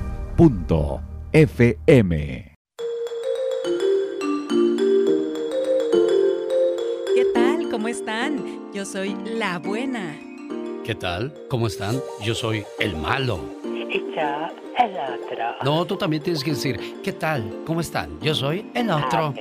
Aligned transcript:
¿Qué 7.13 7.25
tal? 7.35 7.69
¿Cómo 7.69 7.87
están? 7.87 8.71
Yo 8.73 8.83
soy 8.83 9.15
la 9.25 9.59
buena. 9.59 10.17
¿Qué 10.83 10.95
tal? 10.95 11.31
¿Cómo 11.51 11.67
están? 11.67 12.01
Yo 12.23 12.33
soy 12.33 12.65
el 12.79 12.97
malo. 12.97 13.39
El 13.75 14.91
otro. 14.91 15.55
No, 15.63 15.85
tú 15.85 15.97
también 15.97 16.23
tienes 16.23 16.43
que 16.43 16.51
decir, 16.51 16.99
¿qué 17.03 17.13
tal? 17.13 17.61
¿Cómo 17.65 17.81
están? 17.81 18.19
Yo 18.21 18.33
soy 18.33 18.71
el 18.73 18.89
otro. 18.89 19.35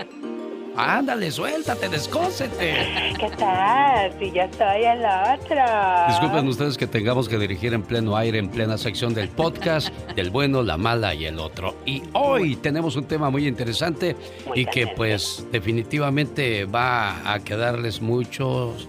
Ándale, 0.76 1.30
suéltate, 1.30 1.88
descósete. 1.88 3.14
¿Qué 3.18 3.30
tal? 3.38 4.12
Si 4.18 4.32
yo 4.32 4.42
soy 4.58 4.82
el 4.82 4.98
otro. 5.04 5.62
Disculpen 6.08 6.48
ustedes 6.48 6.76
que 6.76 6.86
tengamos 6.88 7.28
que 7.28 7.38
dirigir 7.38 7.74
en 7.74 7.82
pleno 7.82 8.16
aire, 8.16 8.38
en 8.38 8.48
plena 8.48 8.76
sección 8.76 9.14
del 9.14 9.28
podcast, 9.28 9.94
del 10.16 10.30
bueno, 10.30 10.62
la 10.62 10.76
mala 10.76 11.14
y 11.14 11.26
el 11.26 11.38
otro. 11.38 11.76
Y 11.86 12.02
hoy 12.12 12.56
tenemos 12.56 12.96
un 12.96 13.04
tema 13.04 13.30
muy 13.30 13.46
interesante 13.46 14.16
y 14.54 14.66
que 14.66 14.88
pues 14.88 15.46
definitivamente 15.52 16.64
va 16.64 17.32
a 17.32 17.38
quedarles 17.38 18.00
muchos, 18.00 18.88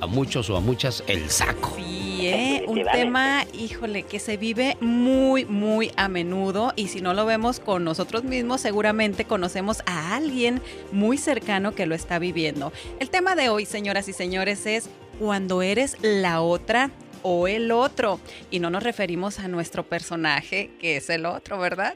a 0.00 0.06
muchos 0.06 0.50
o 0.50 0.56
a 0.56 0.60
muchas 0.60 1.02
el 1.06 1.30
saco. 1.30 1.72
Sí, 1.76 2.26
¿eh? 2.26 2.64
un 2.66 2.84
tema, 2.84 3.44
híjole, 3.52 4.02
que 4.02 4.18
se 4.18 4.36
vive 4.36 4.76
muy, 4.80 5.44
muy 5.44 5.92
a 5.96 6.08
menudo 6.08 6.72
y 6.76 6.88
si 6.88 7.00
no 7.00 7.14
lo 7.14 7.26
vemos 7.26 7.60
con 7.60 7.84
nosotros 7.84 8.24
mismos, 8.24 8.60
seguramente 8.60 9.24
conocemos 9.24 9.82
a 9.86 10.16
alguien 10.16 10.60
muy 10.92 11.18
cercano 11.18 11.74
que 11.74 11.86
lo 11.86 11.94
está 11.94 12.18
viviendo. 12.18 12.72
El 13.00 13.10
tema 13.10 13.34
de 13.34 13.48
hoy, 13.48 13.66
señoras 13.66 14.08
y 14.08 14.12
señores, 14.12 14.66
es 14.66 14.88
cuando 15.18 15.62
eres 15.62 15.96
la 16.02 16.40
otra 16.42 16.90
o 17.28 17.48
el 17.48 17.72
otro. 17.72 18.20
Y 18.52 18.60
no 18.60 18.70
nos 18.70 18.84
referimos 18.84 19.40
a 19.40 19.48
nuestro 19.48 19.82
personaje, 19.82 20.70
que 20.78 20.96
es 20.98 21.10
el 21.10 21.26
otro, 21.26 21.58
¿verdad? 21.58 21.94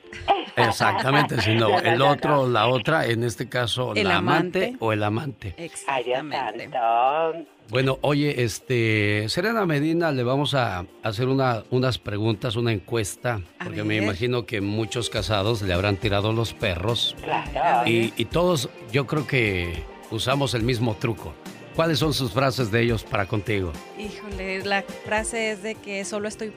Exactamente, 0.56 1.40
sino 1.40 1.78
el 1.80 2.02
otro, 2.02 2.48
la 2.48 2.66
otra, 2.66 3.06
en 3.06 3.22
este 3.22 3.48
caso, 3.48 3.94
El 3.94 4.08
la 4.08 4.16
amante, 4.16 4.58
amante. 4.64 4.76
o 4.84 4.92
el 4.92 5.02
amante. 5.04 5.54
Exactamente. 5.56 6.68
Bueno, 7.68 7.98
oye, 8.00 8.42
este, 8.42 9.26
Serena 9.28 9.64
Medina, 9.64 10.10
le 10.10 10.24
vamos 10.24 10.54
a 10.54 10.84
hacer 11.04 11.28
una, 11.28 11.62
unas 11.70 11.98
preguntas, 11.98 12.56
una 12.56 12.72
encuesta, 12.72 13.40
A 13.60 13.64
porque 13.66 13.84
me 13.84 13.96
imagino 13.96 14.44
que 14.44 14.60
muchos 14.60 15.08
casados 15.08 15.62
le 15.62 15.72
habrán 15.72 15.96
tirado 15.96 16.32
los 16.32 16.52
perros 16.52 17.14
Claro. 17.22 17.88
y, 17.88 18.12
y 18.16 18.24
todos, 18.24 18.68
yo 18.90 19.06
creo 19.06 19.28
que 19.28 19.84
usamos 20.10 20.54
el 20.54 20.64
mismo 20.64 20.96
truco. 20.96 21.32
¿Cuáles 21.80 21.98
son 21.98 22.12
sus 22.12 22.30
frases 22.32 22.70
de 22.70 22.82
ellos 22.82 23.04
para 23.04 23.24
contigo? 23.24 23.72
Híjole, 23.98 24.62
la 24.66 24.82
frase 24.82 25.52
es 25.52 25.62
de 25.62 25.76
que 25.76 26.04
solo 26.04 26.28
estoy 26.28 26.52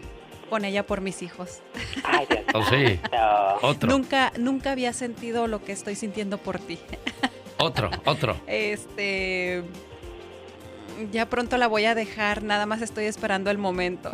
con 0.49 0.65
ella 0.65 0.85
por 0.85 0.99
mis 0.99 1.21
hijos. 1.21 1.61
Ay, 2.03 2.27
Oh, 2.53 2.61
sí. 2.65 2.99
santo. 3.09 3.65
Otro, 3.65 3.89
Nunca, 3.89 4.33
nunca 4.37 4.73
había 4.73 4.91
sentido 4.91 5.47
lo 5.47 5.63
que 5.63 5.71
estoy 5.71 5.95
sintiendo 5.95 6.39
por 6.39 6.59
ti. 6.59 6.77
otro, 7.57 7.89
otro. 8.03 8.35
Este. 8.47 9.63
Ya 11.13 11.29
pronto 11.29 11.55
la 11.55 11.67
voy 11.67 11.85
a 11.85 11.95
dejar, 11.95 12.43
nada 12.43 12.65
más 12.65 12.81
estoy 12.81 13.05
esperando 13.05 13.49
el 13.49 13.57
momento. 13.57 14.11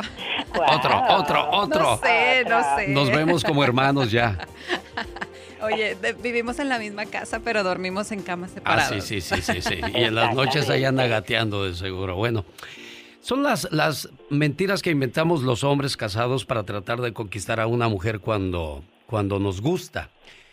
Otro, 0.52 1.02
otro, 1.08 1.50
otro. 1.50 1.80
No 1.80 1.96
sé, 1.98 2.44
no 2.48 2.76
sé. 2.76 2.86
Nos 2.86 3.10
vemos 3.10 3.42
como 3.42 3.64
hermanos 3.64 4.12
ya. 4.12 4.46
Oye, 5.62 5.94
de- 5.94 6.12
vivimos 6.14 6.58
en 6.58 6.68
la 6.68 6.78
misma 6.78 7.06
casa, 7.06 7.40
pero 7.40 7.62
dormimos 7.62 8.10
en 8.12 8.22
camas 8.22 8.50
Ah, 8.50 8.54
separadas. 8.54 9.04
sí, 9.04 9.20
sí, 9.20 9.42
sí, 9.42 9.42
sí, 9.42 9.60
sí. 9.62 9.74
Y 9.94 10.04
en 10.04 10.14
las 10.14 10.34
noches 10.34 10.68
ahí 10.70 10.84
anda 10.84 11.06
gateando 11.06 11.64
de 11.64 11.74
seguro. 11.74 12.16
Bueno, 12.16 12.44
son 13.20 13.42
las, 13.42 13.68
las 13.70 14.08
mentiras 14.30 14.82
que 14.82 14.90
inventamos 14.90 15.42
los 15.42 15.62
hombres 15.64 15.96
casados 15.96 16.44
para 16.44 16.64
tratar 16.64 17.00
de 17.00 17.12
conquistar 17.12 17.60
a 17.60 17.66
una 17.66 17.88
mujer 17.88 18.20
cuando, 18.20 18.82
cuando 19.06 19.38
nos 19.38 19.60
gusta. 19.60 20.08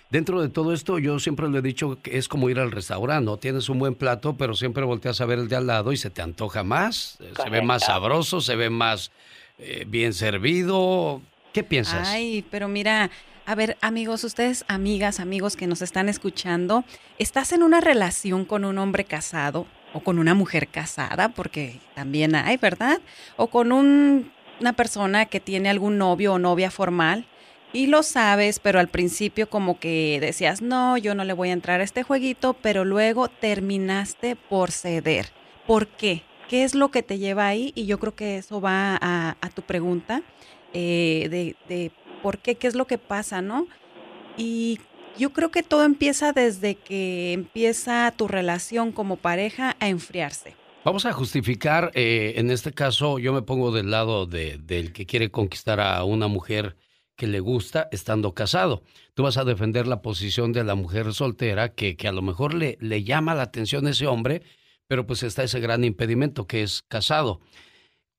Dentro 0.10 0.42
de 0.42 0.48
todo 0.48 0.74
esto, 0.74 1.00
yo 1.00 1.20
siempre 1.20 1.50
le 1.50 1.60
he 1.60 1.62
dicho 1.62 2.02
que 2.02 2.18
es 2.18 2.30
como 2.30 2.50
ir 2.50 2.60
al 2.60 2.72
restaurante, 2.72 3.26
¿no? 3.26 3.38
Tienes 3.38 3.68
un 3.68 3.78
buen 3.78 3.94
plato, 3.94 4.38
pero 4.38 4.56
siempre 4.56 4.86
volteas 4.86 5.20
a 5.20 5.26
ver 5.26 5.38
el 5.40 5.50
de 5.50 5.58
al 5.58 5.68
lado 5.68 5.92
y 5.92 5.98
se 5.98 6.10
te 6.10 6.22
antoja 6.22 6.64
más, 6.64 7.18
eh, 7.20 7.34
se 7.42 7.50
ve 7.50 7.62
más 7.62 7.84
sabroso, 7.84 8.40
se 8.40 8.56
ve 8.56 8.70
más 8.70 9.12
eh, 9.58 9.84
bien 9.86 10.14
servido. 10.14 11.22
¿Qué 11.54 11.62
piensas? 11.64 12.08
Ay, 12.08 12.46
pero 12.50 12.70
mira, 12.70 13.10
a 13.48 13.56
ver, 13.56 13.78
amigos, 13.80 14.26
ustedes, 14.26 14.66
amigas, 14.68 15.22
amigos 15.22 15.56
que 15.56 15.68
nos 15.68 15.82
están 15.82 16.10
escuchando, 16.10 16.84
¿estás 17.18 17.54
en 17.54 17.64
una 17.64 17.80
relación 17.80 18.44
con 18.44 18.66
un 18.66 18.78
hombre 18.78 19.06
casado 19.06 19.66
o 19.94 20.02
con 20.02 20.20
una 20.20 20.34
mujer 20.34 20.68
casada? 20.68 21.30
Porque 21.30 21.80
también 21.96 22.36
hay, 22.36 22.58
¿verdad? 22.58 23.00
O 23.38 23.48
con 23.48 23.72
un- 23.72 24.34
una 24.60 24.74
persona 24.74 25.28
que 25.28 25.40
tiene 25.40 25.70
algún 25.70 25.98
novio 25.98 26.34
o 26.34 26.40
novia 26.40 26.70
formal. 26.72 27.26
Y 27.72 27.88
lo 27.88 28.04
sabes, 28.04 28.60
pero 28.60 28.80
al 28.82 28.90
principio 28.90 29.50
como 29.50 29.80
que 29.80 30.18
decías, 30.20 30.62
no, 30.62 30.98
yo 30.98 31.16
no 31.16 31.24
le 31.24 31.32
voy 31.32 31.48
a 31.50 31.54
entrar 31.54 31.80
a 31.80 31.86
este 31.86 32.04
jueguito, 32.04 32.54
pero 32.54 32.84
luego 32.84 33.30
terminaste 33.30 34.36
por 34.36 34.72
ceder. 34.72 35.28
¿Por 35.66 35.88
qué? 35.88 36.24
¿Qué 36.50 36.66
es 36.66 36.76
lo 36.76 36.92
que 36.92 37.02
te 37.02 37.18
lleva 37.18 37.48
ahí? 37.48 37.72
Y 37.76 37.86
yo 37.86 37.98
creo 37.98 38.14
que 38.14 38.40
eso 38.40 38.60
va 38.60 38.98
a, 39.00 39.38
a 39.40 39.50
tu 39.52 39.62
pregunta 39.62 40.22
eh, 40.74 41.28
de, 41.30 41.56
de 41.74 41.92
por 42.28 42.40
qué, 42.40 42.56
qué 42.56 42.68
es 42.68 42.76
lo 42.76 42.88
que 42.88 42.98
pasa, 42.98 43.42
¿no? 43.42 43.68
Y 44.36 44.82
yo 45.18 45.32
creo 45.32 45.50
que 45.50 45.64
todo 45.64 45.86
empieza 45.86 46.34
desde 46.34 46.76
que 46.76 47.32
empieza 47.32 48.14
tu 48.18 48.28
relación 48.28 48.92
como 48.92 49.16
pareja 49.16 49.78
a 49.80 49.88
enfriarse. 49.88 50.54
Vamos 50.84 51.06
a 51.06 51.14
justificar, 51.14 51.90
eh, 51.94 52.34
en 52.36 52.52
este 52.52 52.74
caso 52.74 53.18
yo 53.18 53.32
me 53.32 53.44
pongo 53.44 53.72
del 53.72 53.92
lado 53.92 54.26
de- 54.26 54.58
del 54.58 54.92
que 54.92 55.06
quiere 55.06 55.32
conquistar 55.32 55.80
a 55.80 56.04
una 56.04 56.28
mujer 56.28 56.76
que 57.16 57.28
le 57.28 57.40
gusta 57.40 57.88
estando 57.94 58.34
casado. 58.34 58.84
Tú 59.14 59.24
vas 59.24 59.38
a 59.38 59.46
defender 59.46 59.88
la 59.88 60.02
posición 60.02 60.52
de 60.52 60.66
la 60.66 60.76
mujer 60.76 61.14
soltera 61.14 61.70
que, 61.70 61.96
a 62.06 62.12
lo 62.12 62.22
mejor 62.22 62.54
le, 62.54 62.78
le 62.82 63.06
llama 63.06 63.36
la 63.36 63.44
atención 63.44 63.88
ese 63.88 64.06
hombre, 64.06 64.42
pero 64.90 65.08
pues 65.08 65.24
está 65.24 65.44
ese 65.44 65.62
gran 65.62 65.86
impedimento 65.86 66.46
que 66.46 66.62
es 66.62 66.82
casado. 66.90 67.40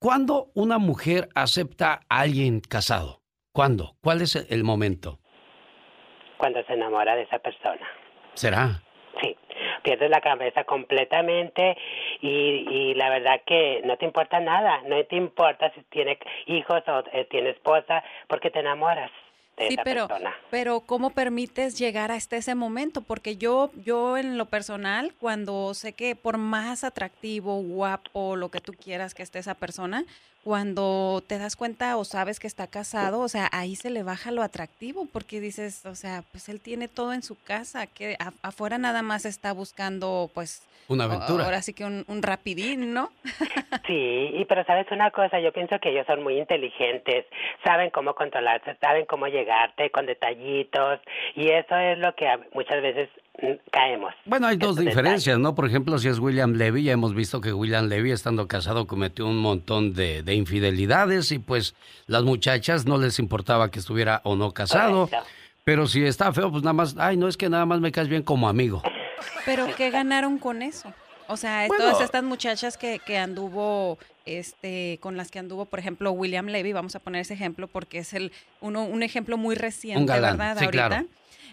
¿Cuándo 0.01 0.51
una 0.55 0.79
mujer 0.79 1.29
acepta 1.35 2.01
a 2.09 2.21
alguien 2.21 2.61
casado? 2.61 3.18
¿Cuándo? 3.59 3.97
¿Cuál 4.05 4.23
es 4.23 4.37
el 4.53 4.63
momento? 4.63 5.19
Cuando 6.37 6.63
se 6.63 6.75
enamora 6.75 7.17
de 7.17 7.23
esa 7.23 7.41
persona. 7.41 7.85
¿Será? 8.35 8.81
Sí. 9.21 9.37
Pierdes 9.83 10.11
la 10.11 10.21
cabeza 10.21 10.63
completamente 10.63 11.77
y, 12.21 12.29
y 12.71 12.95
la 12.95 13.11
verdad 13.11 13.41
que 13.45 13.83
no 13.85 13.97
te 13.97 14.05
importa 14.05 14.39
nada. 14.39 14.83
No 14.87 15.05
te 15.07 15.17
importa 15.17 15.73
si 15.75 15.83
tiene 15.91 16.21
hijos 16.47 16.85
o 16.87 17.03
eh, 17.13 17.27
tiene 17.29 17.51
esposa 17.51 18.05
porque 18.29 18.51
te 18.53 18.61
enamoras 18.61 19.11
de 19.59 19.69
Sí, 19.69 19.75
esa 19.75 19.85
pero, 19.85 20.09
persona. 20.09 20.35
pero 20.51 20.81
¿cómo 20.81 21.11
permites 21.11 21.79
llegar 21.79 22.11
hasta 22.13 22.37
ese 22.37 22.55
momento? 22.55 23.01
Porque 23.03 23.37
yo, 23.37 23.71
yo 23.85 24.17
en 24.17 24.39
lo 24.39 24.47
personal, 24.47 25.15
cuando 25.21 25.75
sé 25.75 25.93
que 25.93 26.15
por 26.17 26.39
más 26.39 26.85
atractivo, 26.85 27.61
guapo, 27.63 28.37
lo 28.37 28.51
que 28.51 28.61
tú 28.61 28.73
quieras 28.73 29.15
que 29.15 29.23
esté 29.23 29.39
esa 29.39 29.55
persona, 29.55 30.05
cuando 30.45 31.23
te 31.27 31.37
das 31.39 31.57
cuenta 31.57 31.97
o 31.99 32.05
sabes 32.05 32.39
que 32.41 32.47
está 32.47 32.67
casado, 32.69 33.21
o 33.21 33.29
sea, 33.29 33.49
ahí 33.53 33.77
se 33.77 33.91
le 33.91 34.03
baja 34.03 34.31
lo 34.31 34.43
atractivo 34.43 35.07
porque 35.07 35.41
dices, 35.41 35.85
o 35.85 35.95
sea, 35.95 36.23
pues 36.33 36.49
él 36.49 36.61
tiene 36.61 36.89
todo 36.89 37.13
en 37.13 37.23
su 37.23 37.37
casa, 37.39 37.87
que 37.87 38.17
afuera 38.41 38.79
nada 38.79 39.03
más 39.03 39.27
está 39.27 39.53
buscando, 39.53 40.31
pues, 40.33 40.63
Una 40.89 41.05
aventura. 41.05 41.45
ahora 41.45 41.61
sí 41.63 41.75
que 41.75 41.85
un, 41.85 42.05
un 42.09 42.23
rapidín, 42.23 42.93
¿no? 42.95 43.11
Sí, 43.87 44.31
y 44.35 44.45
pero 44.45 44.65
sabes 44.65 44.87
una 44.91 45.11
cosa, 45.11 45.41
yo 45.41 45.51
pienso 45.51 45.79
que 45.81 45.89
ellos 45.91 46.05
son 46.07 46.23
muy 46.23 46.39
inteligentes, 46.39 47.25
saben 47.65 47.89
cómo 47.89 48.15
controlarse, 48.15 48.77
saben 48.83 49.07
cómo 49.07 49.29
llegarte 49.29 49.91
con 49.91 50.05
detallitos 50.05 51.01
y 51.35 51.49
eso 51.49 51.75
es 51.75 51.99
lo 51.99 52.15
que 52.15 52.27
muchas 52.53 52.83
veces 52.83 53.09
mm, 53.41 53.53
caemos. 53.71 54.13
Bueno, 54.27 54.47
hay 54.47 54.59
dos 54.59 54.77
diferencias, 54.77 55.39
¿no? 55.39 55.55
Por 55.55 55.67
ejemplo, 55.67 55.97
si 55.99 56.09
es 56.09 56.19
William 56.19 56.53
Levy, 56.53 56.83
ya 56.85 56.93
hemos 56.93 57.15
visto 57.15 57.41
que 57.41 57.55
William 57.55 57.89
Levy, 57.89 58.11
estando 58.11 58.47
casado, 58.47 58.87
cometió 58.87 59.27
un 59.27 59.39
montón 59.39 59.95
de, 59.95 60.23
de 60.23 60.35
infidelidades 60.35 61.33
y 61.33 61.39
pues 61.39 61.75
las 62.07 62.25
muchachas 62.25 62.85
no 62.85 62.99
les 62.99 63.19
importaba 63.19 63.71
que 63.71 63.79
estuviera 63.79 64.21
o 64.25 64.37
no 64.37 64.53
casado. 64.53 65.07
Correcto. 65.09 65.27
Pero 65.65 65.87
si 65.87 66.05
está 66.05 66.31
feo, 66.33 66.51
pues 66.51 66.63
nada 66.63 66.75
más, 66.75 66.97
ay, 66.99 67.17
no 67.17 67.27
es 67.29 67.37
que 67.39 67.49
nada 67.49 67.65
más 67.65 67.81
me 67.81 67.93
caes 67.93 68.09
bien 68.09 68.23
como 68.23 68.49
amigo. 68.49 68.83
Pero 69.45 69.67
¿qué 69.77 69.91
ganaron 69.91 70.39
con 70.39 70.63
eso? 70.63 70.93
O 71.27 71.37
sea, 71.37 71.67
Bueno. 71.69 71.85
todas 71.85 72.01
estas 72.03 72.23
muchachas 72.23 72.77
que, 72.79 73.01
que 73.01 73.19
anduvo, 73.19 73.99
este, 74.25 74.99
con 75.03 75.17
las 75.17 75.31
que 75.31 75.39
anduvo, 75.39 75.67
por 75.67 75.79
ejemplo, 75.79 76.11
William 76.13 76.47
Levy, 76.47 76.73
vamos 76.73 76.97
a 76.97 77.01
poner 77.01 77.21
ese 77.21 77.35
ejemplo 77.35 77.69
porque 77.69 77.99
es 77.99 78.15
el 78.15 78.33
uno, 78.61 78.85
un 78.85 79.03
ejemplo 79.03 79.37
muy 79.37 79.55
reciente, 79.55 80.01
Un 80.01 80.07
galán, 80.07 80.39
¿verdad? 80.39 80.59
sí, 80.59 80.65
Ahorita. 80.65 80.89
claro. 80.89 81.07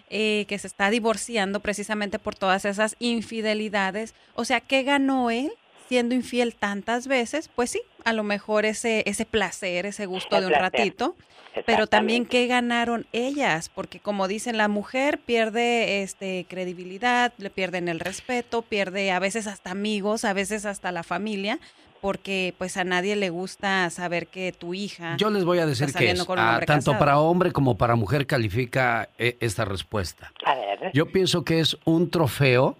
eh, 0.08 0.46
que 0.48 0.58
se 0.58 0.66
está 0.66 0.88
divorciando 0.88 1.60
precisamente 1.60 2.18
por 2.18 2.34
todas 2.34 2.64
esas 2.64 2.96
infidelidades. 3.00 4.14
O 4.34 4.44
sea, 4.46 4.60
¿qué 4.60 4.82
ganó 4.82 5.30
él 5.30 5.52
siendo 5.88 6.14
infiel 6.14 6.54
tantas 6.54 7.06
veces? 7.06 7.48
Pues 7.54 7.70
sí, 7.70 7.80
a 8.06 8.12
lo 8.12 8.22
mejor 8.22 8.64
ese, 8.64 9.02
ese 9.06 9.26
placer, 9.26 9.84
ese 9.84 10.06
gusto 10.06 10.36
El 10.36 10.42
de 10.42 10.46
un 10.46 10.52
placer. 10.52 10.72
ratito. 10.72 11.16
Pero 11.64 11.86
también 11.86 12.26
qué 12.26 12.46
ganaron 12.46 13.06
ellas, 13.12 13.70
porque 13.70 13.98
como 13.98 14.28
dicen, 14.28 14.58
la 14.58 14.68
mujer 14.68 15.18
pierde 15.18 16.02
este 16.02 16.44
credibilidad, 16.48 17.32
le 17.38 17.48
pierden 17.48 17.88
el 17.88 17.98
respeto, 17.98 18.60
pierde 18.60 19.10
a 19.10 19.18
veces 19.18 19.46
hasta 19.46 19.70
amigos, 19.70 20.26
a 20.26 20.34
veces 20.34 20.66
hasta 20.66 20.92
la 20.92 21.02
familia, 21.02 21.58
porque 22.02 22.54
pues 22.58 22.76
a 22.76 22.84
nadie 22.84 23.16
le 23.16 23.30
gusta 23.30 23.88
saber 23.88 24.26
que 24.26 24.52
tu 24.52 24.74
hija... 24.74 25.16
Yo 25.16 25.30
les 25.30 25.44
voy 25.44 25.58
a 25.58 25.66
decir 25.66 25.92
que 25.94 26.14
ah, 26.36 26.60
tanto 26.66 26.98
para 26.98 27.18
hombre 27.18 27.52
como 27.52 27.78
para 27.78 27.96
mujer 27.96 28.26
califica 28.26 29.08
eh, 29.16 29.38
esta 29.40 29.64
respuesta. 29.64 30.32
A 30.44 30.54
ver. 30.54 30.90
Yo 30.92 31.10
pienso 31.10 31.42
que 31.42 31.60
es 31.60 31.78
un 31.86 32.10
trofeo 32.10 32.76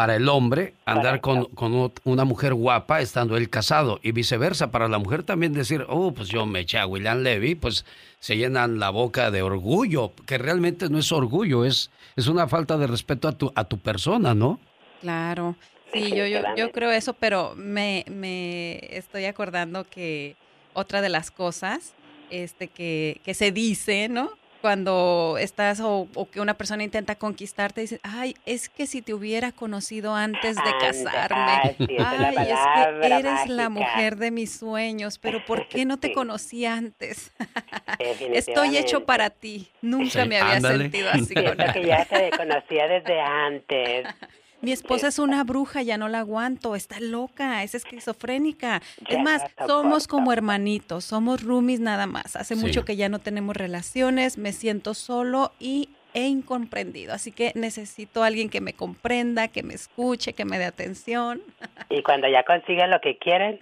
para 0.00 0.16
el 0.16 0.30
hombre 0.30 0.72
andar 0.86 1.20
con, 1.20 1.44
con, 1.44 1.92
una 2.04 2.24
mujer 2.24 2.54
guapa 2.54 3.02
estando 3.02 3.36
él 3.36 3.50
casado 3.50 4.00
y 4.02 4.12
viceversa. 4.12 4.70
Para 4.70 4.88
la 4.88 4.96
mujer 4.96 5.24
también 5.24 5.52
decir, 5.52 5.84
oh, 5.90 6.14
pues 6.14 6.30
yo 6.30 6.46
me 6.46 6.60
eché 6.60 6.78
a 6.78 6.86
William 6.86 7.18
Levy, 7.18 7.54
pues 7.54 7.84
se 8.18 8.38
llenan 8.38 8.78
la 8.78 8.88
boca 8.88 9.30
de 9.30 9.42
orgullo, 9.42 10.14
que 10.24 10.38
realmente 10.38 10.88
no 10.88 10.96
es 10.96 11.12
orgullo, 11.12 11.66
es, 11.66 11.90
es 12.16 12.28
una 12.28 12.48
falta 12.48 12.78
de 12.78 12.86
respeto 12.86 13.28
a 13.28 13.32
tu, 13.32 13.52
a 13.54 13.64
tu 13.64 13.76
persona, 13.76 14.34
¿no? 14.34 14.58
Claro. 15.02 15.54
Sí, 15.92 16.08
yo, 16.16 16.26
yo, 16.26 16.40
yo 16.56 16.72
creo 16.72 16.90
eso, 16.92 17.12
pero 17.12 17.52
me, 17.54 18.06
me 18.08 18.78
estoy 18.96 19.26
acordando 19.26 19.84
que 19.84 20.34
otra 20.72 21.02
de 21.02 21.10
las 21.10 21.30
cosas 21.30 21.92
este, 22.30 22.68
que, 22.68 23.20
que 23.22 23.34
se 23.34 23.52
dice, 23.52 24.08
¿no? 24.08 24.30
Cuando 24.60 25.36
estás 25.38 25.80
o, 25.82 26.08
que 26.32 26.40
una 26.40 26.54
persona 26.54 26.84
intenta 26.84 27.14
conquistarte, 27.14 27.80
dices, 27.80 28.00
ay, 28.02 28.36
es 28.46 28.68
que 28.68 28.86
si 28.86 29.02
te 29.02 29.14
hubiera 29.14 29.52
conocido 29.52 30.14
antes 30.14 30.56
de 30.56 30.72
casarme, 30.80 31.76
ay, 31.98 32.36
es, 32.50 32.58
que 33.00 33.06
eres 33.06 33.48
la 33.48 33.68
mujer 33.68 34.16
de 34.16 34.30
mis 34.30 34.52
sueños, 34.52 35.18
pero 35.18 35.44
¿por 35.44 35.68
qué 35.68 35.84
no 35.84 35.98
te 35.98 36.12
conocí 36.12 36.66
antes? 36.66 37.32
Estoy 38.32 38.76
hecho 38.76 39.04
para 39.04 39.30
ti, 39.30 39.68
nunca 39.82 40.24
me 40.24 40.40
había 40.40 40.60
sentido 40.60 41.10
así 41.10 41.34
con 41.34 41.56
que 41.72 41.86
ya 41.86 42.04
te 42.04 42.30
conocía 42.30 42.86
desde 42.86 43.20
antes. 43.20 44.06
Mi 44.62 44.72
esposa 44.72 45.08
es 45.08 45.18
una 45.18 45.42
bruja, 45.44 45.82
ya 45.82 45.96
no 45.96 46.08
la 46.08 46.20
aguanto, 46.20 46.76
está 46.76 47.00
loca, 47.00 47.62
es 47.62 47.74
esquizofrénica. 47.74 48.82
es 49.08 49.18
más, 49.18 49.42
somos 49.66 50.06
como 50.06 50.32
hermanitos, 50.32 51.04
somos 51.04 51.42
roomies 51.42 51.80
nada 51.80 52.06
más. 52.06 52.36
Hace 52.36 52.56
mucho 52.56 52.84
que 52.84 52.96
ya 52.96 53.08
no 53.08 53.20
tenemos 53.20 53.56
relaciones, 53.56 54.36
me 54.36 54.52
siento 54.52 54.94
solo 54.94 55.52
y 55.58 55.88
e 56.12 56.26
incomprendido. 56.26 57.14
Así 57.14 57.32
que 57.32 57.52
necesito 57.54 58.22
a 58.22 58.26
alguien 58.26 58.50
que 58.50 58.60
me 58.60 58.74
comprenda, 58.74 59.48
que 59.48 59.62
me 59.62 59.74
escuche, 59.74 60.32
que 60.34 60.44
me 60.44 60.58
dé 60.58 60.64
atención. 60.64 61.40
Y 61.88 62.02
cuando 62.02 62.28
ya 62.28 62.44
consiguen 62.44 62.90
lo 62.90 63.00
que 63.00 63.16
quieren, 63.16 63.60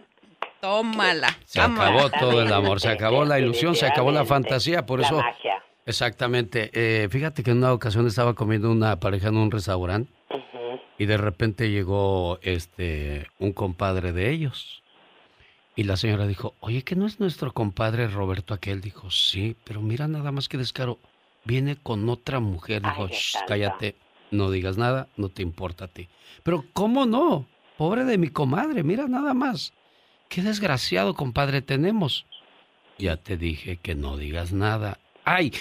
tómala. 0.61 1.29
Se 1.45 1.61
acabó 1.61 2.11
todo 2.11 2.43
el 2.43 2.53
amor, 2.53 2.81
se 2.81 2.89
acabó 2.89 3.25
la 3.25 3.39
ilusión, 3.39 3.77
se 3.77 3.87
acabó 3.87 4.11
la 4.11 4.25
fantasía, 4.25 4.85
por 4.85 5.00
eso. 5.00 5.23
Exactamente. 5.87 6.71
Eh, 6.75 7.09
fíjate 7.09 7.43
que 7.43 7.53
en 7.53 7.59
una 7.59 7.73
ocasión 7.73 8.06
estaba 8.06 8.35
comiendo 8.35 8.71
una 8.71 8.99
pareja 8.99 9.29
en 9.29 9.37
un 9.37 9.50
restaurante 9.50 10.18
y 10.99 11.06
de 11.06 11.17
repente 11.17 11.71
llegó 11.71 12.39
este 12.43 13.29
un 13.39 13.53
compadre 13.53 14.12
de 14.12 14.31
ellos. 14.31 14.83
Y 15.77 15.85
la 15.85 15.97
señora 15.97 16.27
dijo, 16.27 16.55
oye, 16.59 16.83
¿que 16.83 16.97
no 16.97 17.06
es 17.06 17.21
nuestro 17.21 17.55
compadre 17.55 18.09
Roberto 18.09 18.53
aquel? 18.53 18.81
Dijo, 18.81 19.12
sí, 19.12 19.56
pero 19.62 19.81
mira 19.81 20.09
nada 20.09 20.33
más 20.33 20.49
que 20.49 20.59
descaro. 20.59 20.99
Viene 21.45 21.77
con 21.77 22.09
otra 22.09 22.41
mujer. 22.41 22.83
Dijo, 22.83 23.09
cállate, 23.47 23.95
no 24.33 24.50
digas 24.50 24.77
nada, 24.77 25.06
no 25.17 25.29
te 25.29 25.43
importa 25.43 25.85
a 25.85 25.89
ti. 25.89 26.09
Pero 26.43 26.65
¿cómo 26.73 27.06
no? 27.06 27.47
Pobre 27.77 28.05
de 28.05 28.19
mi 28.19 28.29
comadre, 28.29 28.83
mira 28.83 29.06
nada 29.06 29.35
más. 29.35 29.73
Qué 30.29 30.43
desgraciado 30.43 31.15
compadre 31.15 31.62
tenemos. 31.62 32.27
Ya 32.99 33.17
te 33.17 33.37
dije 33.37 33.77
que 33.77 33.95
no 33.95 34.17
digas 34.17 34.53
nada. 34.53 34.99
Ay, 35.25 35.53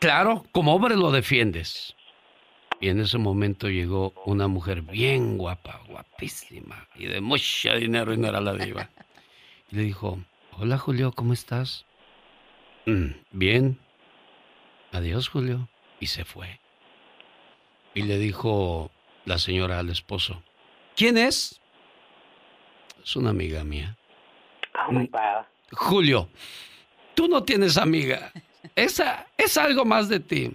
claro, 0.00 0.44
como 0.52 0.74
hombre 0.74 0.96
lo 0.96 1.10
defiendes. 1.10 1.96
Y 2.80 2.88
en 2.88 2.98
ese 2.98 3.18
momento 3.18 3.68
llegó 3.68 4.14
una 4.24 4.48
mujer 4.48 4.80
bien 4.80 5.36
guapa, 5.36 5.82
guapísima, 5.86 6.88
y 6.96 7.06
de 7.06 7.20
mucho 7.20 7.74
dinero 7.74 8.14
y 8.14 8.16
no 8.16 8.28
era 8.28 8.40
la 8.40 8.54
diva. 8.54 8.88
Y 9.70 9.76
le 9.76 9.82
dijo, 9.82 10.18
hola 10.52 10.78
Julio, 10.78 11.12
¿cómo 11.12 11.34
estás? 11.34 11.84
Mm, 12.86 13.10
bien. 13.32 13.78
Adiós 14.92 15.28
Julio. 15.28 15.68
Y 16.00 16.06
se 16.06 16.24
fue. 16.24 16.58
Y 17.94 18.02
le 18.02 18.18
dijo 18.18 18.90
la 19.26 19.38
señora 19.38 19.78
al 19.78 19.90
esposo, 19.90 20.42
¿quién 20.96 21.18
es? 21.18 21.60
Es 23.04 23.14
una 23.14 23.30
amiga 23.30 23.62
mía. 23.62 23.98
Oh, 24.88 24.92
mm, 24.92 25.08
Julio, 25.72 26.30
tú 27.14 27.28
no 27.28 27.42
tienes 27.42 27.76
amiga. 27.76 28.32
Esa 28.74 29.26
es 29.36 29.58
algo 29.58 29.84
más 29.84 30.08
de 30.08 30.20
ti. 30.20 30.50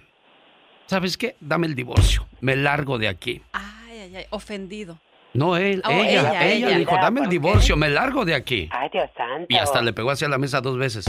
¿Sabes 0.86 1.16
qué? 1.16 1.36
Dame 1.40 1.66
el 1.66 1.74
divorcio, 1.74 2.26
me 2.40 2.56
largo 2.56 2.98
de 2.98 3.08
aquí. 3.08 3.42
Ay, 3.52 4.00
ay, 4.00 4.16
ay, 4.16 4.26
ofendido. 4.30 4.98
No, 5.34 5.56
él, 5.56 5.82
oh, 5.84 5.90
ella, 5.90 6.46
ella, 6.46 6.68
le 6.70 6.78
dijo, 6.78 6.96
dame 6.96 7.20
el 7.20 7.28
divorcio, 7.28 7.76
me 7.76 7.90
largo 7.90 8.24
de 8.24 8.34
aquí. 8.34 8.70
Ay, 8.72 8.88
Dios 8.90 9.10
santo. 9.14 9.46
Y 9.50 9.56
hasta 9.56 9.82
le 9.82 9.92
pegó 9.92 10.10
hacia 10.10 10.28
la 10.28 10.38
mesa 10.38 10.62
dos 10.62 10.78
veces. 10.78 11.04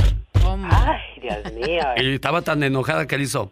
Ay, 0.69 0.99
Dios 1.21 1.53
mío. 1.53 1.83
Y 1.97 2.15
estaba 2.15 2.41
tan 2.41 2.61
enojada 2.61 3.07
que 3.07 3.17
le 3.17 3.23
hizo. 3.23 3.51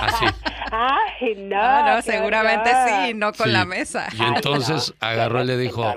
Así. 0.00 0.26
Ay, 0.70 1.34
no. 1.36 1.56
No, 1.56 1.96
no 1.96 2.02
seguramente 2.02 2.70
sí, 2.86 3.14
no 3.14 3.32
con 3.32 3.52
la 3.52 3.64
mesa. 3.64 4.08
Y 4.16 4.22
entonces 4.22 4.94
agarró 5.00 5.42
y 5.42 5.46
le 5.46 5.56
dijo, 5.56 5.92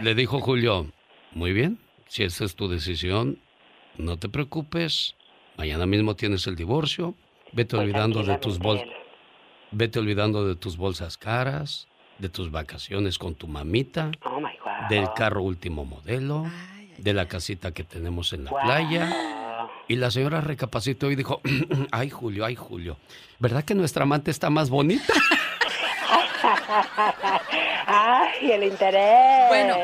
le 0.00 0.14
dijo 0.14 0.40
Julio, 0.40 0.86
muy 1.32 1.52
bien, 1.52 1.78
si 2.06 2.22
esa 2.22 2.44
es 2.44 2.54
tu 2.54 2.68
decisión, 2.68 3.38
no 3.96 4.18
te 4.18 4.28
preocupes, 4.28 5.16
mañana 5.56 5.86
mismo 5.86 6.14
tienes 6.14 6.46
el 6.46 6.54
divorcio, 6.56 7.14
Vete 7.52 7.76
pues 7.76 7.82
olvidando 7.82 8.22
de 8.22 8.38
tus 8.38 8.58
bolsas. 8.58 8.88
Vete 9.72 9.98
olvidando 9.98 10.46
de 10.46 10.56
tus 10.56 10.76
bolsas 10.76 11.16
caras, 11.16 11.86
de 12.18 12.28
tus 12.28 12.50
vacaciones 12.50 13.18
con 13.18 13.34
tu 13.34 13.46
mamita, 13.46 14.10
oh 14.24 14.40
del 14.88 15.12
carro 15.14 15.42
último 15.42 15.84
modelo, 15.84 16.46
de 16.98 17.14
la 17.14 17.28
casita 17.28 17.72
que 17.72 17.84
tenemos 17.84 18.32
en 18.32 18.44
la 18.44 18.50
playa. 18.50 19.16
Y 19.88 19.96
la 19.96 20.10
señora 20.10 20.40
recapacitó 20.40 21.10
y 21.10 21.16
dijo, 21.16 21.40
ay 21.92 22.10
Julio, 22.10 22.44
ay 22.44 22.54
Julio, 22.54 22.96
¿verdad 23.38 23.64
que 23.64 23.74
nuestra 23.74 24.04
amante 24.04 24.30
está 24.30 24.50
más 24.50 24.70
bonita? 24.70 25.12
ay, 27.86 28.52
el 28.52 28.64
interés. 28.64 29.48
Bueno, 29.48 29.76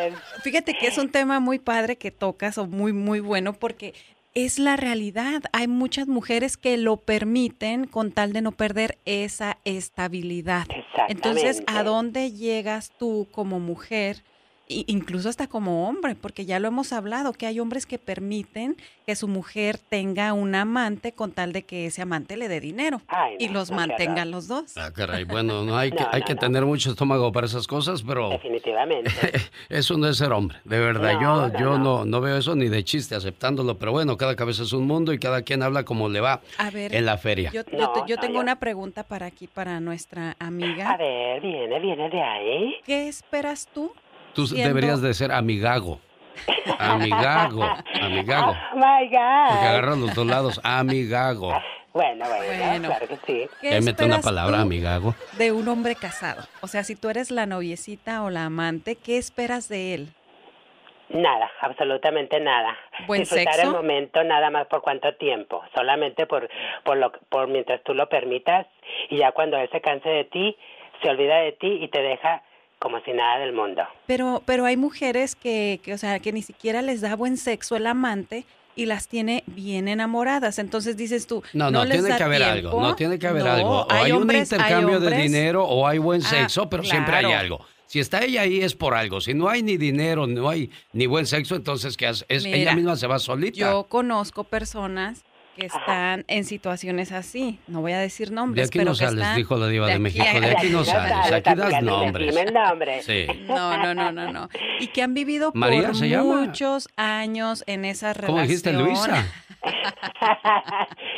fíjate 0.42 0.74
que 0.74 0.86
es 0.86 0.98
un 0.98 1.10
tema 1.10 1.40
muy 1.40 1.58
padre 1.58 1.96
que 1.96 2.10
tocas 2.10 2.58
o 2.58 2.66
muy, 2.66 2.92
muy 2.92 3.20
bueno 3.20 3.52
porque 3.52 3.94
es 4.36 4.58
la 4.58 4.76
realidad. 4.76 5.44
Hay 5.52 5.66
muchas 5.66 6.08
mujeres 6.08 6.58
que 6.58 6.76
lo 6.76 6.98
permiten 6.98 7.86
con 7.86 8.12
tal 8.12 8.34
de 8.34 8.42
no 8.42 8.52
perder 8.52 8.98
esa 9.06 9.56
estabilidad. 9.64 10.66
Entonces, 11.08 11.62
¿a 11.66 11.82
dónde 11.82 12.32
llegas 12.32 12.92
tú 12.98 13.26
como 13.32 13.60
mujer? 13.60 14.24
Incluso 14.68 15.28
hasta 15.28 15.46
como 15.46 15.88
hombre, 15.88 16.14
porque 16.14 16.44
ya 16.44 16.58
lo 16.58 16.68
hemos 16.68 16.92
hablado, 16.92 17.32
que 17.32 17.46
hay 17.46 17.60
hombres 17.60 17.86
que 17.86 17.98
permiten 17.98 18.76
que 19.06 19.14
su 19.14 19.28
mujer 19.28 19.78
tenga 19.78 20.32
un 20.32 20.54
amante 20.54 21.12
con 21.12 21.32
tal 21.32 21.52
de 21.52 21.62
que 21.62 21.86
ese 21.86 22.02
amante 22.02 22.36
le 22.36 22.48
dé 22.48 22.60
dinero 22.60 23.00
y 23.38 23.48
los 23.48 23.70
mantengan 23.70 24.30
los 24.30 24.48
dos. 24.48 24.76
Ah, 24.76 24.90
caray, 24.92 25.24
bueno, 25.24 25.62
no 25.62 25.76
hay 25.76 25.90
que, 25.92 26.04
hay 26.10 26.22
que 26.22 26.34
tener 26.34 26.64
mucho 26.64 26.90
estómago 26.90 27.30
para 27.32 27.46
esas 27.46 27.66
cosas, 27.66 28.02
pero... 28.02 28.30
Definitivamente. 28.36 29.10
eso 29.68 29.96
no 29.96 30.08
es 30.08 30.16
ser 30.16 30.32
hombre, 30.32 30.58
de 30.64 30.78
verdad. 30.78 31.20
yo 31.20 31.46
yo 31.58 31.78
no, 31.78 32.04
no 32.04 32.20
veo 32.20 32.36
eso 32.36 32.54
ni 32.56 32.68
de 32.68 32.84
chiste 32.84 33.14
aceptándolo, 33.14 33.78
pero 33.78 33.92
bueno, 33.92 34.16
cada 34.16 34.36
cabeza 34.36 34.64
es 34.64 34.72
un 34.72 34.86
mundo 34.86 35.12
y 35.12 35.18
cada 35.18 35.42
quien 35.42 35.62
habla 35.62 35.84
como 35.84 36.08
le 36.08 36.20
va 36.20 36.40
en 36.58 37.06
la 37.06 37.18
feria. 37.18 37.50
Yo, 37.52 37.62
yo 38.06 38.16
tengo 38.18 38.40
una 38.40 38.58
pregunta 38.58 39.04
para 39.04 39.26
aquí, 39.26 39.46
para 39.46 39.80
nuestra 39.80 40.36
amiga. 40.38 40.90
A 40.90 40.96
ver, 40.96 41.40
viene, 41.40 41.78
viene 41.78 42.10
de 42.10 42.22
ahí. 42.22 42.76
¿Qué 42.84 43.08
esperas 43.08 43.68
tú 43.72 43.92
Tú 44.36 44.46
deberías 44.46 45.00
de 45.00 45.14
ser 45.14 45.32
amigago. 45.32 45.98
Amigago, 46.78 47.64
amigago. 48.02 48.54
Oh 48.72 48.76
my 48.76 49.08
God. 49.08 49.48
Porque 49.48 49.66
agarran 49.66 50.00
los 50.02 50.14
dos 50.14 50.26
lados, 50.26 50.60
amigago. 50.62 51.54
Bueno, 51.94 52.26
bueno, 52.28 52.88
claro 52.88 53.08
que 53.08 53.16
sí. 53.26 53.48
¿Qué 53.62 53.80
mete 53.80 54.04
una 54.04 54.20
palabra, 54.20 54.60
amigago. 54.60 55.14
De 55.38 55.50
un 55.52 55.66
hombre 55.68 55.94
casado. 55.94 56.42
O 56.60 56.66
sea, 56.66 56.84
si 56.84 56.94
tú 56.94 57.08
eres 57.08 57.30
la 57.30 57.46
noviecita 57.46 58.22
o 58.22 58.28
la 58.28 58.44
amante, 58.44 58.96
¿qué 58.96 59.16
esperas 59.16 59.70
de 59.70 59.94
él? 59.94 60.08
Nada, 61.08 61.50
absolutamente 61.62 62.38
nada. 62.38 62.76
¿Buen 63.06 63.22
Disfrutar 63.22 63.60
el 63.60 63.70
momento 63.70 64.22
nada 64.24 64.50
más 64.50 64.66
por 64.66 64.82
cuánto 64.82 65.14
tiempo, 65.14 65.62
solamente 65.74 66.26
por 66.26 66.50
por 66.84 66.98
lo 66.98 67.12
por 67.30 67.48
mientras 67.48 67.82
tú 67.84 67.94
lo 67.94 68.08
permitas 68.08 68.66
y 69.08 69.18
ya 69.18 69.32
cuando 69.32 69.56
él 69.56 69.70
se 69.70 69.80
canse 69.80 70.08
de 70.08 70.24
ti, 70.24 70.56
se 71.02 71.08
olvida 71.08 71.38
de 71.38 71.52
ti 71.52 71.78
y 71.80 71.88
te 71.88 72.02
deja 72.02 72.42
como 72.78 73.00
si 73.00 73.12
nada 73.12 73.38
del 73.38 73.52
mundo. 73.52 73.82
Pero, 74.06 74.42
pero 74.44 74.64
hay 74.64 74.76
mujeres 74.76 75.34
que, 75.34 75.80
que, 75.82 75.94
o 75.94 75.98
sea, 75.98 76.20
que 76.20 76.32
ni 76.32 76.42
siquiera 76.42 76.82
les 76.82 77.00
da 77.00 77.16
buen 77.16 77.36
sexo 77.36 77.76
el 77.76 77.86
amante 77.86 78.44
y 78.76 78.86
las 78.86 79.08
tiene 79.08 79.42
bien 79.46 79.88
enamoradas. 79.88 80.58
Entonces 80.58 80.96
dices 80.96 81.26
tú, 81.26 81.42
no, 81.54 81.70
no, 81.70 81.86
tiene 81.88 82.14
que 82.16 82.22
haber 82.22 82.42
algo, 82.42 82.80
no 82.80 82.94
tiene 82.94 83.18
que 83.18 83.26
haber 83.26 83.48
algo. 83.48 83.80
O 83.80 83.92
hay, 83.92 84.12
un 84.12 84.30
intercambio 84.30 85.00
de 85.00 85.16
dinero 85.16 85.64
o 85.64 85.86
hay 85.86 85.98
buen 85.98 86.22
ah, 86.24 86.28
sexo, 86.28 86.68
pero 86.68 86.84
siempre 86.84 87.16
hay 87.16 87.32
algo. 87.32 87.64
Si 87.86 88.00
está 88.00 88.22
ella 88.22 88.42
ahí 88.42 88.60
es 88.60 88.74
por 88.74 88.94
algo. 88.94 89.20
Si 89.20 89.32
no 89.32 89.48
hay 89.48 89.62
ni 89.62 89.76
dinero, 89.76 90.26
no 90.26 90.48
hay 90.48 90.70
ni 90.92 91.06
buen 91.06 91.24
sexo, 91.24 91.54
entonces 91.54 91.96
¿qué 91.96 92.08
hace? 92.08 92.26
Es, 92.28 92.44
ella 92.44 92.74
misma 92.74 92.96
se 92.96 93.06
va 93.06 93.18
solita. 93.18 93.58
Yo 93.58 93.84
conozco 93.84 94.44
personas 94.44 95.24
que 95.56 95.66
están 95.66 96.24
en 96.28 96.44
situaciones 96.44 97.12
así. 97.12 97.58
No 97.66 97.80
voy 97.80 97.92
a 97.92 97.98
decir 97.98 98.30
nombres, 98.30 98.64
de 98.64 98.68
aquí 98.68 98.78
pero 98.78 98.90
no 98.90 98.94
sales, 98.94 99.14
están, 99.14 99.36
dijo 99.36 99.56
la 99.56 99.68
diva 99.68 99.86
de, 99.88 99.98
México. 99.98 100.24
De 100.24 100.50
aquí 100.50 100.68
no 100.68 100.84
sales, 100.84 101.32
aquí 101.32 101.54
das 101.54 101.82
nombres. 101.82 103.04
Sí. 103.04 103.26
No, 103.46 103.76
no, 103.78 103.94
no, 103.94 104.12
no, 104.12 104.32
no. 104.32 104.48
Y 104.80 104.88
que 104.88 105.02
han 105.02 105.14
vivido 105.14 105.52
por 105.52 105.70
muchos 106.24 106.88
años 106.96 107.64
en 107.66 107.84
esa 107.84 108.12
relación. 108.12 108.36
¿Cómo 108.36 108.42
dijiste, 108.42 108.72
Luisa? 108.72 109.24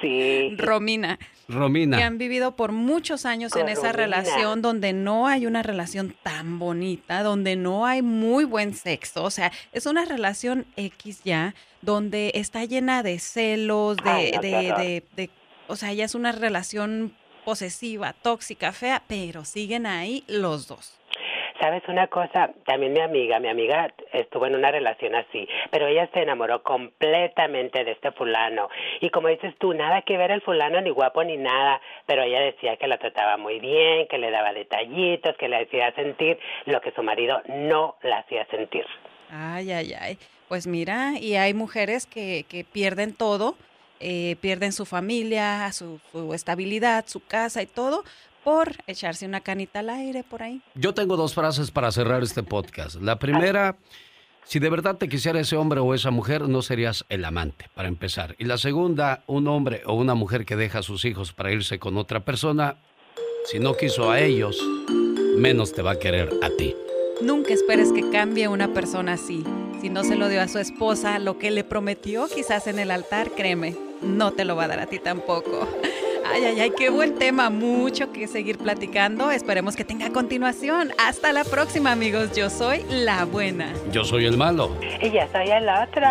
sí. 0.00 0.54
Romina. 0.56 1.18
Romina. 1.48 1.96
Que 1.96 2.02
han 2.04 2.18
vivido 2.18 2.54
por 2.54 2.72
muchos 2.72 3.26
años 3.26 3.56
en 3.56 3.68
esa 3.68 3.92
relación 3.92 4.62
donde 4.62 4.92
no 4.92 5.26
hay 5.26 5.46
una 5.46 5.62
relación 5.62 6.14
tan 6.22 6.58
bonita, 6.58 7.22
donde 7.22 7.56
no 7.56 7.86
hay 7.86 8.02
muy 8.02 8.44
buen 8.44 8.74
sexo. 8.74 9.24
O 9.24 9.30
sea, 9.30 9.50
es 9.72 9.86
una 9.86 10.04
relación 10.04 10.66
X 10.76 11.22
ya, 11.24 11.54
donde 11.82 12.32
está 12.34 12.64
llena 12.64 13.02
de 13.02 13.18
celos, 13.18 13.96
de, 13.96 14.38
de, 14.40 15.04
de, 15.16 15.30
o 15.66 15.76
sea, 15.76 15.92
ya 15.92 16.04
es 16.04 16.14
una 16.14 16.32
relación 16.32 17.14
posesiva, 17.44 18.12
tóxica, 18.12 18.72
fea, 18.72 19.02
pero 19.08 19.44
siguen 19.44 19.86
ahí 19.86 20.24
los 20.28 20.68
dos. 20.68 20.99
¿Sabes 21.60 21.82
una 21.88 22.06
cosa? 22.06 22.50
También 22.64 22.94
mi 22.94 23.00
amiga, 23.00 23.38
mi 23.38 23.48
amiga 23.48 23.92
estuvo 24.14 24.46
en 24.46 24.54
una 24.54 24.70
relación 24.70 25.14
así, 25.14 25.46
pero 25.70 25.88
ella 25.88 26.08
se 26.14 26.22
enamoró 26.22 26.62
completamente 26.62 27.84
de 27.84 27.92
este 27.92 28.12
fulano. 28.12 28.70
Y 29.00 29.10
como 29.10 29.28
dices 29.28 29.54
tú, 29.58 29.74
nada 29.74 30.00
que 30.00 30.16
ver 30.16 30.30
el 30.30 30.40
fulano, 30.40 30.80
ni 30.80 30.88
guapo 30.88 31.22
ni 31.22 31.36
nada, 31.36 31.78
pero 32.06 32.22
ella 32.22 32.40
decía 32.40 32.78
que 32.78 32.86
la 32.86 32.96
trataba 32.96 33.36
muy 33.36 33.60
bien, 33.60 34.08
que 34.08 34.16
le 34.16 34.30
daba 34.30 34.54
detallitos, 34.54 35.36
que 35.36 35.48
le 35.48 35.58
hacía 35.58 35.92
sentir 35.94 36.38
lo 36.64 36.80
que 36.80 36.92
su 36.92 37.02
marido 37.02 37.42
no 37.46 37.96
la 38.02 38.20
hacía 38.20 38.46
sentir. 38.46 38.86
Ay, 39.30 39.70
ay, 39.70 39.92
ay. 40.00 40.18
Pues 40.48 40.66
mira, 40.66 41.12
y 41.20 41.36
hay 41.36 41.52
mujeres 41.52 42.06
que, 42.06 42.46
que 42.48 42.64
pierden 42.64 43.14
todo, 43.14 43.54
eh, 44.00 44.36
pierden 44.40 44.72
su 44.72 44.86
familia, 44.86 45.70
su, 45.72 46.00
su 46.10 46.32
estabilidad, 46.32 47.04
su 47.06 47.22
casa 47.22 47.60
y 47.60 47.66
todo 47.66 48.02
por 48.44 48.76
echarse 48.86 49.26
una 49.26 49.40
canita 49.40 49.80
al 49.80 49.90
aire 49.90 50.24
por 50.24 50.42
ahí. 50.42 50.62
Yo 50.74 50.94
tengo 50.94 51.16
dos 51.16 51.34
frases 51.34 51.70
para 51.70 51.92
cerrar 51.92 52.22
este 52.22 52.42
podcast. 52.42 52.96
La 52.96 53.18
primera, 53.18 53.76
si 54.44 54.58
de 54.58 54.70
verdad 54.70 54.96
te 54.96 55.08
quisiera 55.08 55.40
ese 55.40 55.56
hombre 55.56 55.80
o 55.80 55.94
esa 55.94 56.10
mujer, 56.10 56.48
no 56.48 56.62
serías 56.62 57.04
el 57.08 57.24
amante, 57.24 57.66
para 57.74 57.88
empezar. 57.88 58.34
Y 58.38 58.44
la 58.44 58.58
segunda, 58.58 59.22
un 59.26 59.48
hombre 59.48 59.82
o 59.86 59.94
una 59.94 60.14
mujer 60.14 60.44
que 60.44 60.56
deja 60.56 60.80
a 60.80 60.82
sus 60.82 61.04
hijos 61.04 61.32
para 61.32 61.52
irse 61.52 61.78
con 61.78 61.96
otra 61.96 62.20
persona, 62.24 62.76
si 63.46 63.58
no 63.58 63.76
quiso 63.76 64.10
a 64.10 64.20
ellos, 64.20 64.58
menos 65.36 65.72
te 65.72 65.82
va 65.82 65.92
a 65.92 65.98
querer 65.98 66.30
a 66.42 66.50
ti. 66.50 66.74
Nunca 67.22 67.52
esperes 67.52 67.92
que 67.92 68.08
cambie 68.10 68.48
una 68.48 68.72
persona 68.72 69.14
así. 69.14 69.44
Si 69.80 69.88
no 69.90 70.04
se 70.04 70.16
lo 70.16 70.28
dio 70.28 70.40
a 70.40 70.48
su 70.48 70.58
esposa, 70.58 71.18
lo 71.18 71.38
que 71.38 71.50
le 71.50 71.64
prometió 71.64 72.28
quizás 72.28 72.66
en 72.66 72.78
el 72.78 72.90
altar, 72.90 73.30
créeme, 73.30 73.76
no 74.02 74.32
te 74.32 74.44
lo 74.44 74.56
va 74.56 74.64
a 74.64 74.68
dar 74.68 74.80
a 74.80 74.86
ti 74.86 74.98
tampoco. 74.98 75.68
Ay, 76.32 76.44
ay, 76.44 76.60
ay, 76.60 76.70
qué 76.70 76.90
buen 76.90 77.16
tema. 77.16 77.50
Mucho 77.50 78.12
que 78.12 78.28
seguir 78.28 78.58
platicando. 78.58 79.30
Esperemos 79.30 79.74
que 79.74 79.84
tenga 79.84 80.10
continuación. 80.10 80.92
Hasta 80.98 81.32
la 81.32 81.44
próxima, 81.44 81.90
amigos. 81.90 82.32
Yo 82.36 82.50
soy 82.50 82.84
la 82.88 83.24
buena. 83.24 83.72
Yo 83.90 84.04
soy 84.04 84.26
el 84.26 84.36
malo. 84.36 84.70
Y 85.00 85.10
yo 85.10 85.22
soy 85.32 85.50
el 85.50 85.68
otro. 85.68 86.06